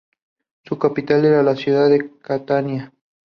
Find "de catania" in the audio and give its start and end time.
1.87-2.91